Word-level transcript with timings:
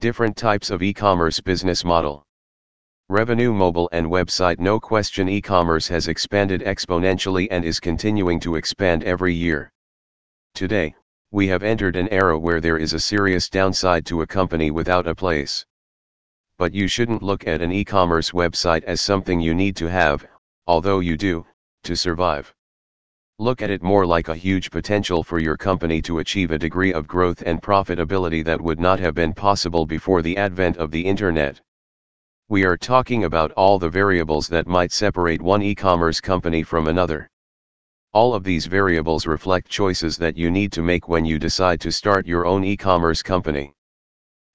Different 0.00 0.34
types 0.34 0.70
of 0.70 0.82
e-commerce 0.82 1.40
business 1.40 1.84
model. 1.84 2.24
Revenue 3.10 3.52
mobile 3.52 3.86
and 3.92 4.06
website 4.06 4.58
no 4.58 4.80
question 4.80 5.28
e-commerce 5.28 5.86
has 5.88 6.08
expanded 6.08 6.62
exponentially 6.62 7.48
and 7.50 7.66
is 7.66 7.78
continuing 7.78 8.40
to 8.40 8.56
expand 8.56 9.04
every 9.04 9.34
year. 9.34 9.70
Today, 10.54 10.94
we 11.32 11.48
have 11.48 11.62
entered 11.62 11.96
an 11.96 12.08
era 12.08 12.38
where 12.38 12.62
there 12.62 12.78
is 12.78 12.94
a 12.94 12.98
serious 12.98 13.50
downside 13.50 14.06
to 14.06 14.22
a 14.22 14.26
company 14.26 14.70
without 14.70 15.06
a 15.06 15.14
place. 15.14 15.66
But 16.56 16.72
you 16.72 16.88
shouldn't 16.88 17.22
look 17.22 17.46
at 17.46 17.60
an 17.60 17.70
e-commerce 17.70 18.30
website 18.30 18.84
as 18.84 19.02
something 19.02 19.38
you 19.38 19.52
need 19.52 19.76
to 19.76 19.90
have, 19.90 20.26
although 20.66 21.00
you 21.00 21.18
do, 21.18 21.44
to 21.82 21.94
survive. 21.94 22.54
Look 23.40 23.62
at 23.62 23.70
it 23.70 23.82
more 23.82 24.04
like 24.04 24.28
a 24.28 24.34
huge 24.34 24.70
potential 24.70 25.24
for 25.24 25.38
your 25.38 25.56
company 25.56 26.02
to 26.02 26.18
achieve 26.18 26.50
a 26.50 26.58
degree 26.58 26.92
of 26.92 27.08
growth 27.08 27.42
and 27.46 27.62
profitability 27.62 28.44
that 28.44 28.60
would 28.60 28.78
not 28.78 29.00
have 29.00 29.14
been 29.14 29.32
possible 29.32 29.86
before 29.86 30.20
the 30.20 30.36
advent 30.36 30.76
of 30.76 30.90
the 30.90 31.00
internet. 31.00 31.58
We 32.50 32.66
are 32.66 32.76
talking 32.76 33.24
about 33.24 33.50
all 33.52 33.78
the 33.78 33.88
variables 33.88 34.46
that 34.48 34.66
might 34.66 34.92
separate 34.92 35.40
one 35.40 35.62
e-commerce 35.62 36.20
company 36.20 36.62
from 36.62 36.86
another. 36.86 37.30
All 38.12 38.34
of 38.34 38.44
these 38.44 38.66
variables 38.66 39.26
reflect 39.26 39.70
choices 39.70 40.18
that 40.18 40.36
you 40.36 40.50
need 40.50 40.70
to 40.72 40.82
make 40.82 41.08
when 41.08 41.24
you 41.24 41.38
decide 41.38 41.80
to 41.80 41.90
start 41.90 42.26
your 42.26 42.44
own 42.44 42.62
e-commerce 42.62 43.22
company. 43.22 43.72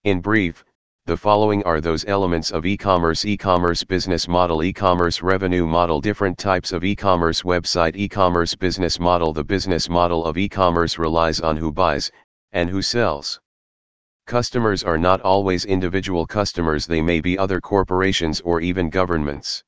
In 0.03 0.22
brief, 0.22 0.63
the 1.08 1.16
following 1.16 1.62
are 1.66 1.80
those 1.80 2.04
elements 2.08 2.50
of 2.50 2.66
e-commerce 2.66 3.26
e-commerce 3.26 3.84
business 3.84 4.27
model 4.27 4.64
e-commerce 4.64 5.22
revenue 5.22 5.68
model 5.68 6.02
different 6.02 6.36
types 6.36 6.72
of 6.72 6.84
e-commerce 6.84 7.44
website 7.44 7.95
e-commerce 7.95 8.55
business 8.55 9.00
model. 9.00 9.31
The 9.31 9.44
business 9.44 9.88
model 9.88 10.26
of 10.26 10.36
e-commerce 10.36 10.98
relies 10.98 11.41
on 11.41 11.58
who 11.58 11.72
buys 11.72 12.12
and 12.54 12.72
who 12.72 12.81
sells. 12.81 13.40
Customers 14.26 14.84
are 14.84 14.98
not 14.98 15.22
always 15.22 15.66
individual 15.66 16.26
customers 16.26 16.88
they 16.88 17.04
may 17.04 17.22
be 17.22 17.38
other 17.38 17.62
corporations 17.62 18.42
or 18.42 18.59
even 18.59 18.90
governments. 18.90 19.64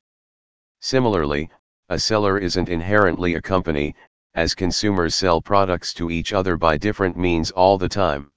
Similarly 0.80 1.50
a 1.88 2.00
seller 2.00 2.38
isn't 2.38 2.68
inherently 2.68 3.36
a 3.36 3.40
company, 3.40 3.94
as 4.34 4.56
consumers 4.56 5.14
sell 5.14 5.40
products 5.40 5.94
to 5.94 6.10
each 6.10 6.32
other 6.32 6.56
by 6.56 6.76
different 6.76 7.16
means 7.16 7.52
all 7.52 7.78
the 7.78 7.88
time. 7.88 8.32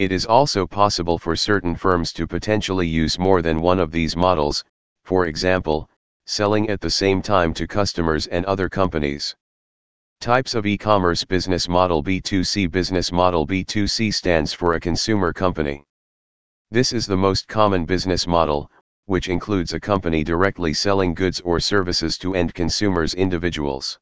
It 0.00 0.12
is 0.12 0.24
also 0.24 0.66
possible 0.66 1.18
for 1.18 1.36
certain 1.36 1.74
firms 1.74 2.10
to 2.14 2.26
potentially 2.26 2.88
use 2.88 3.18
more 3.18 3.42
than 3.42 3.60
one 3.60 3.78
of 3.78 3.90
these 3.90 4.16
models, 4.16 4.64
for 5.04 5.26
example, 5.26 5.90
selling 6.24 6.70
at 6.70 6.80
the 6.80 6.88
same 6.88 7.20
time 7.20 7.52
to 7.52 7.66
customers 7.66 8.26
and 8.28 8.46
other 8.46 8.70
companies. 8.70 9.36
Types 10.18 10.54
of 10.54 10.64
e-commerce 10.64 11.22
business 11.22 11.68
model 11.68 12.02
B2C 12.02 12.70
business 12.70 13.12
model 13.12 13.46
B2C 13.46 14.14
stands 14.14 14.54
for 14.54 14.72
a 14.72 14.80
consumer 14.80 15.34
company. 15.34 15.84
This 16.70 16.94
is 16.94 17.04
the 17.04 17.18
most 17.18 17.46
common 17.46 17.84
business 17.84 18.26
model, 18.26 18.70
which 19.04 19.28
includes 19.28 19.74
a 19.74 19.80
company 19.80 20.24
directly 20.24 20.72
selling 20.72 21.12
goods 21.12 21.40
or 21.40 21.60
services 21.60 22.16
to 22.20 22.34
end 22.34 22.54
consumers 22.54 23.12
individuals. 23.12 23.98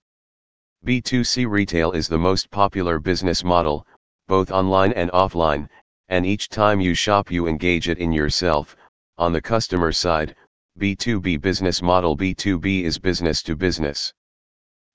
B2C 0.87 1.51
retail 1.51 1.91
is 1.91 2.07
the 2.07 2.19
most 2.19 2.53
popular 2.53 3.01
business 3.01 3.43
model, 3.43 3.85
both 4.29 4.53
online 4.53 4.93
and 4.93 5.11
offline, 5.11 5.69
and 6.09 6.25
each 6.25 6.49
time 6.49 6.81
you 6.81 6.95
shop 6.95 7.31
you 7.31 7.47
engage 7.47 7.89
it 7.89 7.99
in 7.99 8.13
yourself, 8.13 8.77
on 9.19 9.33
the 9.33 9.43
customer 9.43 9.93
side, 9.93 10.35
B2B 10.79 11.41
business 11.41 11.83
model 11.83 12.17
B2B 12.17 12.85
is 12.85 12.99
business 12.99 13.43
to 13.43 13.57
business. 13.57 14.15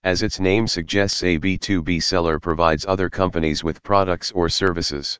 As 0.03 0.23
its 0.23 0.39
name 0.39 0.67
suggests 0.67 1.23
a 1.23 1.37
B2B 1.37 2.01
seller 2.01 2.39
provides 2.39 2.85
other 2.85 3.09
companies 3.09 3.63
with 3.63 3.83
products 3.83 4.31
or 4.31 4.49
services. 4.49 5.19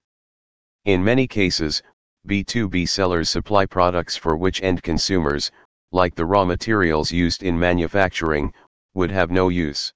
In 0.85 1.03
many 1.03 1.27
cases, 1.27 1.83
B2B 2.27 2.87
sellers 2.87 3.29
supply 3.29 3.65
products 3.65 4.15
for 4.15 4.35
which 4.35 4.63
end 4.63 4.83
consumers, 4.83 5.51
like 5.91 6.15
the 6.15 6.25
raw 6.25 6.45
materials 6.45 7.11
used 7.11 7.43
in 7.43 7.59
manufacturing, 7.59 8.53
would 8.93 9.11
have 9.11 9.29
no 9.29 9.49
use. 9.49 9.93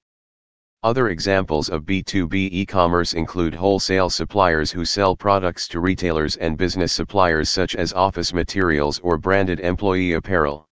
Other 0.84 1.08
examples 1.08 1.68
of 1.68 1.82
B2B 1.82 2.50
e-commerce 2.52 3.12
include 3.12 3.52
wholesale 3.52 4.08
suppliers 4.10 4.70
who 4.70 4.84
sell 4.84 5.16
products 5.16 5.66
to 5.68 5.80
retailers 5.80 6.36
and 6.36 6.56
business 6.56 6.92
suppliers 6.92 7.50
such 7.50 7.74
as 7.74 7.92
office 7.92 8.32
materials 8.32 9.00
or 9.00 9.18
branded 9.18 9.58
employee 9.58 10.12
apparel. 10.12 10.68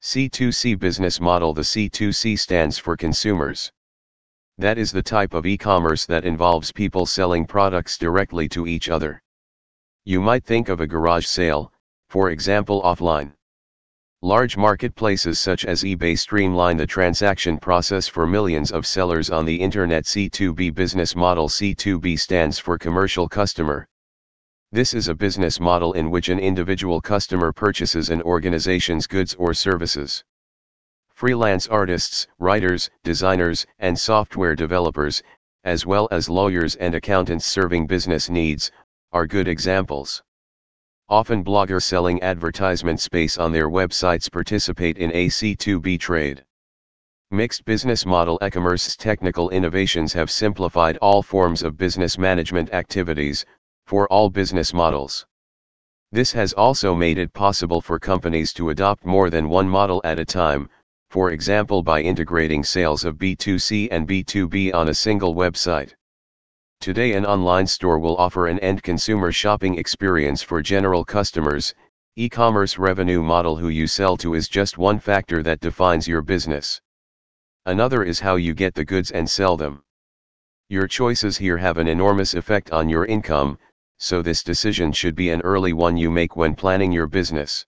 C2C 0.00 0.78
business 0.78 1.20
model 1.20 1.52
The 1.52 1.60
C2C 1.60 2.38
stands 2.38 2.78
for 2.78 2.96
consumers. 2.96 3.70
That 4.56 4.78
is 4.78 4.92
the 4.92 5.02
type 5.02 5.34
of 5.34 5.44
e-commerce 5.44 6.06
that 6.06 6.24
involves 6.24 6.72
people 6.72 7.04
selling 7.04 7.44
products 7.44 7.98
directly 7.98 8.48
to 8.48 8.66
each 8.66 8.88
other. 8.88 9.20
You 10.06 10.22
might 10.22 10.44
think 10.44 10.70
of 10.70 10.80
a 10.80 10.86
garage 10.86 11.26
sale, 11.26 11.70
for 12.08 12.30
example 12.30 12.80
offline. 12.80 13.34
Large 14.22 14.56
marketplaces 14.56 15.38
such 15.38 15.64
as 15.64 15.84
eBay 15.84 16.18
streamline 16.18 16.76
the 16.76 16.88
transaction 16.88 17.56
process 17.56 18.08
for 18.08 18.26
millions 18.26 18.72
of 18.72 18.84
sellers 18.84 19.30
on 19.30 19.44
the 19.44 19.54
internet 19.54 20.06
C2B 20.06 20.74
business 20.74 21.14
model 21.14 21.48
C2B 21.48 22.18
stands 22.18 22.58
for 22.58 22.76
commercial 22.76 23.28
customer. 23.28 23.86
This 24.72 24.92
is 24.92 25.06
a 25.06 25.14
business 25.14 25.60
model 25.60 25.92
in 25.92 26.10
which 26.10 26.30
an 26.30 26.40
individual 26.40 27.00
customer 27.00 27.52
purchases 27.52 28.10
an 28.10 28.20
organization's 28.22 29.06
goods 29.06 29.36
or 29.36 29.54
services. 29.54 30.24
Freelance 31.10 31.68
artists, 31.68 32.26
writers, 32.40 32.90
designers, 33.04 33.66
and 33.78 33.96
software 33.96 34.56
developers, 34.56 35.22
as 35.62 35.86
well 35.86 36.08
as 36.10 36.28
lawyers 36.28 36.74
and 36.74 36.96
accountants 36.96 37.46
serving 37.46 37.86
business 37.86 38.28
needs, 38.28 38.72
are 39.12 39.28
good 39.28 39.46
examples. 39.46 40.24
Often 41.10 41.44
bloggers 41.44 41.84
selling 41.84 42.22
advertisement 42.22 43.00
space 43.00 43.38
on 43.38 43.50
their 43.50 43.70
websites 43.70 44.30
participate 44.30 44.98
in 44.98 45.10
a 45.12 45.28
C2B 45.28 45.98
trade. 45.98 46.44
Mixed 47.30 47.64
business 47.64 48.04
model 48.04 48.38
e-commerce's 48.42 48.94
technical 48.94 49.48
innovations 49.48 50.12
have 50.12 50.30
simplified 50.30 50.98
all 50.98 51.22
forms 51.22 51.62
of 51.62 51.78
business 51.78 52.18
management 52.18 52.74
activities, 52.74 53.46
for 53.86 54.06
all 54.08 54.28
business 54.28 54.74
models. 54.74 55.24
This 56.12 56.30
has 56.32 56.52
also 56.52 56.94
made 56.94 57.16
it 57.16 57.32
possible 57.32 57.80
for 57.80 57.98
companies 57.98 58.52
to 58.52 58.68
adopt 58.68 59.06
more 59.06 59.30
than 59.30 59.48
one 59.48 59.66
model 59.66 60.02
at 60.04 60.18
a 60.18 60.26
time, 60.26 60.68
for 61.08 61.30
example 61.30 61.82
by 61.82 62.02
integrating 62.02 62.62
sales 62.62 63.06
of 63.06 63.16
B2C 63.16 63.88
and 63.90 64.06
B2B 64.06 64.74
on 64.74 64.90
a 64.90 64.94
single 64.94 65.34
website. 65.34 65.94
Today 66.80 67.14
an 67.14 67.26
online 67.26 67.66
store 67.66 67.98
will 67.98 68.16
offer 68.18 68.46
an 68.46 68.60
end 68.60 68.84
consumer 68.84 69.32
shopping 69.32 69.76
experience 69.76 70.44
for 70.44 70.62
general 70.62 71.04
customers, 71.04 71.74
e-commerce 72.14 72.78
revenue 72.78 73.20
model 73.20 73.56
who 73.56 73.68
you 73.68 73.88
sell 73.88 74.16
to 74.18 74.34
is 74.34 74.48
just 74.48 74.78
one 74.78 75.00
factor 75.00 75.42
that 75.42 75.58
defines 75.58 76.06
your 76.06 76.22
business. 76.22 76.80
Another 77.66 78.04
is 78.04 78.20
how 78.20 78.36
you 78.36 78.54
get 78.54 78.74
the 78.74 78.84
goods 78.84 79.10
and 79.10 79.28
sell 79.28 79.56
them. 79.56 79.82
Your 80.68 80.86
choices 80.86 81.36
here 81.36 81.56
have 81.58 81.78
an 81.78 81.88
enormous 81.88 82.34
effect 82.34 82.70
on 82.70 82.88
your 82.88 83.06
income, 83.06 83.58
so 83.98 84.22
this 84.22 84.44
decision 84.44 84.92
should 84.92 85.16
be 85.16 85.30
an 85.30 85.40
early 85.40 85.72
one 85.72 85.96
you 85.96 86.12
make 86.12 86.36
when 86.36 86.54
planning 86.54 86.92
your 86.92 87.08
business. 87.08 87.66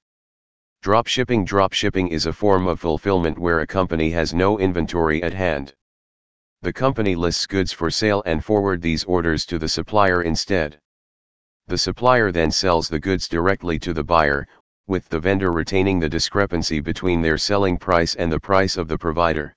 Dropshipping 0.84 1.46
Dropshipping 1.46 2.10
is 2.10 2.26
a 2.26 2.32
form 2.32 2.68
of 2.68 2.78
fulfillment 2.78 3.40
where 3.40 3.60
a 3.60 3.66
company 3.66 4.10
has 4.10 4.32
no 4.32 4.60
inventory 4.60 5.20
at 5.24 5.34
hand. 5.34 5.74
The 6.62 6.72
company 6.74 7.14
lists 7.14 7.46
goods 7.46 7.72
for 7.72 7.90
sale 7.90 8.22
and 8.26 8.44
forward 8.44 8.82
these 8.82 9.04
orders 9.04 9.46
to 9.46 9.58
the 9.58 9.68
supplier 9.68 10.20
instead. 10.20 10.78
The 11.68 11.78
supplier 11.78 12.30
then 12.30 12.50
sells 12.50 12.88
the 12.88 13.00
goods 13.00 13.28
directly 13.28 13.78
to 13.78 13.94
the 13.94 14.04
buyer, 14.04 14.46
with 14.86 15.08
the 15.08 15.20
vendor 15.20 15.52
retaining 15.52 16.00
the 16.00 16.08
discrepancy 16.08 16.80
between 16.80 17.22
their 17.22 17.38
selling 17.38 17.78
price 17.78 18.14
and 18.14 18.30
the 18.30 18.40
price 18.40 18.76
of 18.76 18.88
the 18.88 18.98
provider. 18.98 19.56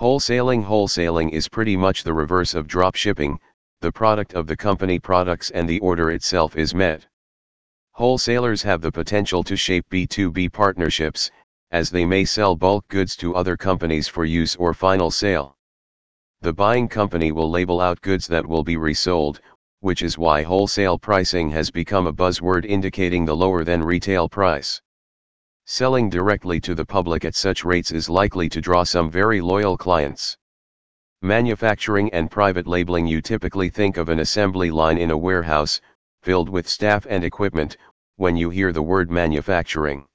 Wholesaling 0.00 0.64
Wholesaling 0.64 1.32
is 1.32 1.48
pretty 1.48 1.76
much 1.76 2.02
the 2.02 2.14
reverse 2.14 2.54
of 2.54 2.66
drop 2.66 2.94
shipping, 2.94 3.38
the 3.82 3.92
product 3.92 4.32
of 4.32 4.46
the 4.46 4.56
company 4.56 4.98
products 4.98 5.50
and 5.50 5.68
the 5.68 5.80
order 5.80 6.10
itself 6.10 6.56
is 6.56 6.74
met. 6.74 7.06
Wholesalers 7.90 8.62
have 8.62 8.80
the 8.80 8.92
potential 8.92 9.44
to 9.44 9.56
shape 9.56 9.84
B2B 9.90 10.50
partnerships, 10.50 11.30
as 11.72 11.90
they 11.90 12.06
may 12.06 12.24
sell 12.24 12.56
bulk 12.56 12.88
goods 12.88 13.16
to 13.16 13.34
other 13.34 13.56
companies 13.56 14.08
for 14.08 14.24
use 14.24 14.56
or 14.56 14.72
final 14.72 15.10
sale. 15.10 15.55
The 16.42 16.52
buying 16.52 16.88
company 16.88 17.32
will 17.32 17.50
label 17.50 17.80
out 17.80 18.00
goods 18.02 18.26
that 18.28 18.46
will 18.46 18.62
be 18.62 18.76
resold, 18.76 19.40
which 19.80 20.02
is 20.02 20.18
why 20.18 20.42
wholesale 20.42 20.98
pricing 20.98 21.50
has 21.50 21.70
become 21.70 22.06
a 22.06 22.12
buzzword 22.12 22.64
indicating 22.64 23.24
the 23.24 23.36
lower 23.36 23.64
than 23.64 23.82
retail 23.82 24.28
price. 24.28 24.80
Selling 25.64 26.08
directly 26.08 26.60
to 26.60 26.74
the 26.74 26.84
public 26.84 27.24
at 27.24 27.34
such 27.34 27.64
rates 27.64 27.90
is 27.90 28.08
likely 28.08 28.48
to 28.48 28.60
draw 28.60 28.84
some 28.84 29.10
very 29.10 29.40
loyal 29.40 29.76
clients. 29.76 30.36
Manufacturing 31.22 32.12
and 32.12 32.30
private 32.30 32.66
labeling 32.66 33.06
You 33.06 33.20
typically 33.20 33.70
think 33.70 33.96
of 33.96 34.08
an 34.08 34.20
assembly 34.20 34.70
line 34.70 34.98
in 34.98 35.10
a 35.10 35.16
warehouse, 35.18 35.80
filled 36.22 36.48
with 36.48 36.68
staff 36.68 37.06
and 37.08 37.24
equipment, 37.24 37.76
when 38.16 38.36
you 38.36 38.50
hear 38.50 38.72
the 38.72 38.82
word 38.82 39.10
manufacturing. 39.10 40.06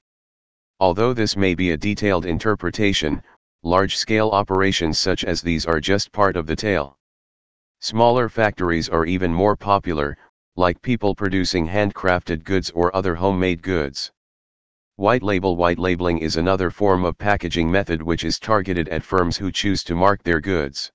Although 0.80 1.14
this 1.14 1.36
may 1.36 1.56
be 1.56 1.72
a 1.72 1.78
detailed 1.78 2.26
interpretation, 2.26 3.22
large-scale 3.64 4.30
operations 4.30 4.98
such 4.98 5.24
as 5.24 5.42
these 5.42 5.66
are 5.66 5.80
just 5.80 6.12
part 6.12 6.36
of 6.36 6.48
the 6.48 6.56
tale. 6.56 6.98
Smaller 7.80 8.30
factories 8.30 8.90
are 8.90 9.06
even 9.06 9.34
more 9.34 9.56
popular, 9.56 10.18
like 10.56 10.82
people 10.82 11.16
producing 11.16 11.68
handcrafted 11.68 12.44
goods 12.44 12.70
or 12.72 12.96
other 12.96 13.16
homemade 13.16 13.62
goods. 13.62 14.12
White 14.98 15.24
label 15.24 15.56
White 15.56 15.80
labeling 15.80 16.20
is 16.20 16.38
another 16.38 16.70
form 16.70 17.06
of 17.06 17.18
packaging 17.18 17.72
method 17.72 18.02
which 18.02 18.24
is 18.24 18.38
targeted 18.38 18.90
at 18.90 19.04
firms 19.04 19.38
who 19.38 19.52
choose 19.52 19.84
to 19.86 19.96
mark 19.96 20.22
their 20.22 20.40
goods. 20.40 20.92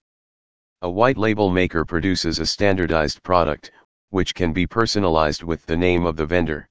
A 0.82 0.90
white 0.90 1.16
label 1.16 1.50
maker 1.50 1.84
produces 1.84 2.38
a 2.38 2.46
standardized 2.46 3.22
product, 3.22 3.72
which 4.10 4.34
can 4.34 4.52
be 4.52 4.66
personalized 4.66 5.42
with 5.42 5.64
the 5.66 5.76
name 5.76 6.04
of 6.04 6.16
the 6.16 6.26
vendor. 6.26 6.68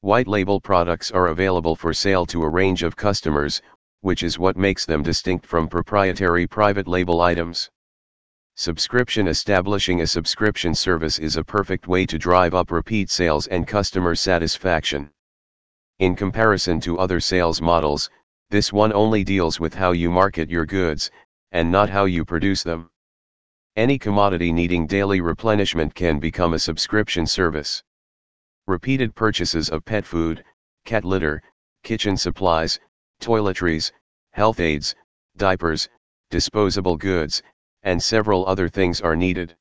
White 0.00 0.28
label 0.28 0.60
products 0.60 1.10
are 1.10 1.26
available 1.26 1.74
for 1.74 1.92
sale 1.92 2.24
to 2.26 2.44
a 2.44 2.48
range 2.48 2.82
of 2.82 2.96
customers, 2.96 3.60
which 4.00 4.22
is 4.22 4.38
what 4.38 4.56
makes 4.56 4.84
them 4.84 5.02
distinct 5.02 5.46
from 5.46 5.68
proprietary 5.68 6.46
private 6.46 6.86
label 6.86 7.20
items. 7.20 7.70
Subscription 8.54 9.28
Establishing 9.28 10.00
a 10.00 10.06
subscription 10.06 10.74
service 10.74 11.18
is 11.18 11.36
a 11.36 11.44
perfect 11.44 11.88
way 11.88 12.06
to 12.06 12.18
drive 12.18 12.54
up 12.54 12.70
repeat 12.70 13.10
sales 13.10 13.46
and 13.48 13.66
customer 13.66 14.14
satisfaction. 14.14 15.10
In 15.98 16.16
comparison 16.16 16.80
to 16.80 16.98
other 16.98 17.20
sales 17.20 17.60
models, 17.60 18.08
this 18.50 18.72
one 18.72 18.92
only 18.92 19.24
deals 19.24 19.58
with 19.60 19.74
how 19.74 19.92
you 19.92 20.10
market 20.10 20.48
your 20.48 20.64
goods, 20.64 21.10
and 21.52 21.70
not 21.70 21.90
how 21.90 22.04
you 22.04 22.24
produce 22.24 22.62
them. 22.62 22.88
Any 23.76 23.98
commodity 23.98 24.52
needing 24.52 24.86
daily 24.86 25.20
replenishment 25.20 25.94
can 25.94 26.18
become 26.18 26.54
a 26.54 26.58
subscription 26.58 27.26
service. 27.26 27.82
Repeated 28.66 29.14
purchases 29.14 29.68
of 29.68 29.84
pet 29.84 30.06
food, 30.06 30.44
cat 30.86 31.04
litter, 31.04 31.42
kitchen 31.82 32.16
supplies, 32.16 32.80
toiletries, 33.20 33.92
health 34.32 34.60
aids, 34.60 34.94
diapers, 35.36 35.88
disposable 36.30 36.96
goods, 36.96 37.42
and 37.82 38.02
several 38.02 38.46
other 38.46 38.68
things 38.68 39.00
are 39.00 39.16
needed. 39.16 39.56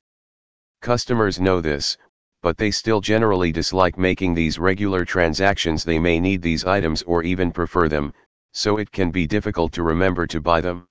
Customers 0.81 1.39
know 1.39 1.61
this, 1.61 1.97
but 2.41 2.57
they 2.57 2.71
still 2.71 3.01
generally 3.01 3.51
dislike 3.51 3.97
making 3.97 4.33
these 4.33 4.59
regular 4.59 5.03
transactions 5.03 5.83
they 5.83 5.97
may 5.97 6.19
need 6.19 6.41
these 6.41 6.65
items 6.65 7.01
or 7.03 7.23
even 7.23 7.51
prefer 7.51 7.87
them, 7.89 8.13
so 8.53 8.77
it 8.77 8.91
can 8.91 9.11
be 9.11 9.27
difficult 9.27 9.71
to 9.73 9.83
remember 9.83 10.27
to 10.27 10.39
buy 10.39 10.61
them. 10.61 10.87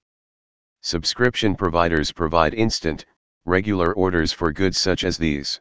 Subscription 0.82 1.54
providers 1.54 2.12
provide 2.12 2.54
instant, 2.54 3.06
regular 3.44 3.92
orders 3.94 4.32
for 4.32 4.52
goods 4.52 4.78
such 4.78 5.04
as 5.04 5.16
these. 5.16 5.60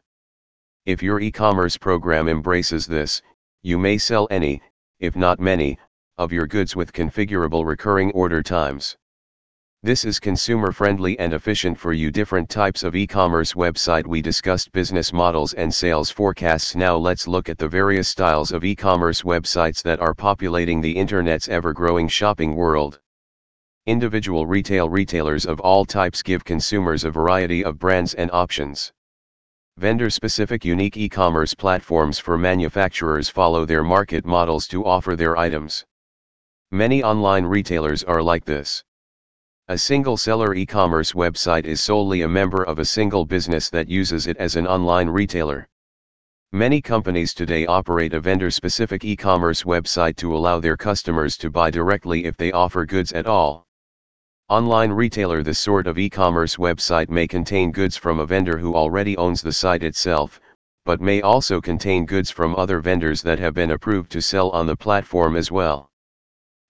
If 0.84 1.02
your 1.02 1.20
e-commerce 1.20 1.76
program 1.76 2.28
embraces 2.28 2.86
this, 2.86 3.22
you 3.62 3.78
may 3.78 3.96
sell 3.96 4.28
any, 4.30 4.60
if 4.98 5.16
not 5.16 5.40
many, 5.40 5.78
of 6.16 6.32
your 6.32 6.46
goods 6.46 6.76
with 6.76 6.92
configurable 6.92 7.66
recurring 7.66 8.12
order 8.12 8.40
times. 8.40 8.96
This 9.82 10.04
is 10.04 10.20
consumer 10.20 10.70
friendly 10.70 11.18
and 11.18 11.32
efficient 11.32 11.76
for 11.76 11.92
you 11.92 12.12
different 12.12 12.48
types 12.48 12.84
of 12.84 12.94
e-commerce 12.94 13.54
website 13.54 14.06
we 14.06 14.22
discussed 14.22 14.70
business 14.70 15.12
models 15.12 15.54
and 15.54 15.74
sales 15.74 16.10
forecasts 16.10 16.76
now 16.76 16.96
let's 16.96 17.26
look 17.26 17.48
at 17.48 17.58
the 17.58 17.66
various 17.66 18.06
styles 18.06 18.52
of 18.52 18.64
e-commerce 18.64 19.22
websites 19.22 19.82
that 19.82 19.98
are 19.98 20.14
populating 20.14 20.80
the 20.80 20.96
internet's 20.96 21.48
ever-growing 21.48 22.06
shopping 22.06 22.54
world. 22.54 23.00
Individual 23.86 24.46
retail 24.46 24.88
retailers 24.88 25.44
of 25.44 25.58
all 25.58 25.84
types 25.84 26.22
give 26.22 26.44
consumers 26.44 27.02
a 27.02 27.10
variety 27.10 27.64
of 27.64 27.78
brands 27.78 28.14
and 28.14 28.30
options. 28.30 28.92
Vendor-specific 29.78 30.64
unique 30.64 30.96
e-commerce 30.96 31.54
platforms 31.54 32.20
for 32.20 32.38
manufacturers 32.38 33.28
follow 33.28 33.64
their 33.64 33.82
market 33.82 34.24
models 34.24 34.68
to 34.68 34.84
offer 34.84 35.16
their 35.16 35.36
items. 35.36 35.84
Many 36.74 37.04
online 37.04 37.44
retailers 37.46 38.02
are 38.02 38.20
like 38.20 38.44
this. 38.44 38.82
A 39.68 39.78
single 39.78 40.16
seller 40.16 40.54
e-commerce 40.54 41.12
website 41.12 41.66
is 41.66 41.80
solely 41.80 42.22
a 42.22 42.28
member 42.28 42.64
of 42.64 42.80
a 42.80 42.84
single 42.84 43.24
business 43.24 43.70
that 43.70 43.88
uses 43.88 44.26
it 44.26 44.36
as 44.38 44.56
an 44.56 44.66
online 44.66 45.08
retailer. 45.08 45.68
Many 46.50 46.82
companies 46.82 47.32
today 47.32 47.64
operate 47.64 48.12
a 48.12 48.18
vendor-specific 48.18 49.04
e-commerce 49.04 49.62
website 49.62 50.16
to 50.16 50.34
allow 50.34 50.58
their 50.58 50.76
customers 50.76 51.36
to 51.36 51.48
buy 51.48 51.70
directly 51.70 52.24
if 52.24 52.36
they 52.36 52.50
offer 52.50 52.84
goods 52.84 53.12
at 53.12 53.26
all. 53.26 53.68
Online 54.48 54.90
retailer 54.90 55.44
This 55.44 55.60
sort 55.60 55.86
of 55.86 55.96
e-commerce 55.96 56.56
website 56.56 57.08
may 57.08 57.28
contain 57.28 57.70
goods 57.70 57.96
from 57.96 58.18
a 58.18 58.26
vendor 58.26 58.58
who 58.58 58.74
already 58.74 59.16
owns 59.16 59.42
the 59.42 59.52
site 59.52 59.84
itself, 59.84 60.40
but 60.84 61.00
may 61.00 61.22
also 61.22 61.60
contain 61.60 62.04
goods 62.04 62.32
from 62.32 62.56
other 62.56 62.80
vendors 62.80 63.22
that 63.22 63.38
have 63.38 63.54
been 63.54 63.70
approved 63.70 64.10
to 64.10 64.20
sell 64.20 64.50
on 64.50 64.66
the 64.66 64.76
platform 64.76 65.36
as 65.36 65.52
well. 65.52 65.88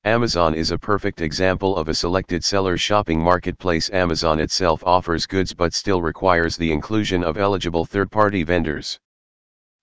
Amazon 0.07 0.53
is 0.55 0.71
a 0.71 0.77
perfect 0.77 1.23
example 1.23 1.79
of 1.79 1.89
a 1.89 1.95
selected 1.95 2.45
seller 2.45 2.77
shopping 2.77 3.19
marketplace. 3.19 3.89
Amazon 3.89 4.39
itself 4.39 4.85
offers 4.85 5.25
goods 5.25 5.55
but 5.55 5.73
still 5.73 6.03
requires 6.03 6.59
the 6.59 6.71
inclusion 6.71 7.25
of 7.25 7.39
eligible 7.39 7.87
third-party 7.87 8.43
vendors. 8.43 9.01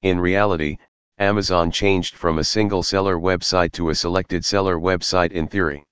In 0.04 0.20
reality, 0.20 0.78
Amazon 1.18 1.72
changed 1.72 2.14
from 2.14 2.38
a 2.38 2.44
single 2.44 2.84
seller 2.84 3.18
website 3.18 3.72
to 3.72 3.90
a 3.90 3.96
selected 3.96 4.46
seller 4.46 4.78
website 4.78 5.32
in 5.32 5.48
theory. 5.48 5.84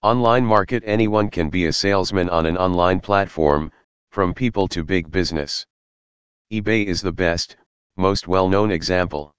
Online 0.00 0.46
market 0.46 0.82
anyone 0.86 1.28
can 1.28 1.50
be 1.50 1.66
a 1.66 1.72
salesman 1.74 2.30
on 2.30 2.46
an 2.46 2.56
online 2.56 3.00
platform, 3.00 3.70
from 4.10 4.32
people 4.32 4.66
to 4.68 4.82
big 4.82 5.10
business. 5.10 5.66
eBay 6.50 6.86
is 6.86 7.02
the 7.02 7.12
best, 7.12 7.56
most 7.98 8.26
well-known 8.26 8.70
example. 8.70 9.30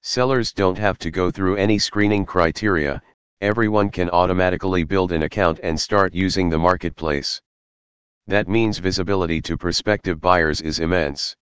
Sellers 0.00 0.54
don't 0.54 0.78
have 0.78 0.96
to 1.00 1.10
go 1.10 1.30
through 1.30 1.56
any 1.56 1.78
screening 1.78 2.24
criteria, 2.24 3.02
everyone 3.40 3.90
can 3.90 4.08
automatically 4.10 4.82
build 4.82 5.12
an 5.12 5.22
account 5.22 5.60
and 5.62 5.78
start 5.78 6.14
using 6.14 6.48
the 6.48 6.58
marketplace. 6.58 7.40
That 8.26 8.48
means 8.48 8.78
visibility 8.78 9.42
to 9.42 9.56
prospective 9.56 10.20
buyers 10.20 10.60
is 10.60 10.80
immense. 10.80 11.36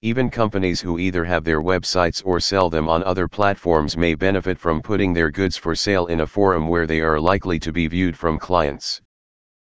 Even 0.00 0.30
companies 0.30 0.80
who 0.80 0.98
either 0.98 1.24
have 1.24 1.42
their 1.42 1.60
websites 1.60 2.22
or 2.24 2.38
sell 2.38 2.70
them 2.70 2.88
on 2.88 3.02
other 3.02 3.26
platforms 3.26 3.96
may 3.96 4.14
benefit 4.14 4.58
from 4.58 4.80
putting 4.80 5.12
their 5.12 5.30
goods 5.30 5.56
for 5.56 5.74
sale 5.74 6.06
in 6.06 6.20
a 6.20 6.26
forum 6.26 6.68
where 6.68 6.86
they 6.86 7.00
are 7.00 7.18
likely 7.18 7.58
to 7.58 7.72
be 7.72 7.88
viewed 7.88 8.16
from 8.16 8.38
clients. 8.38 9.02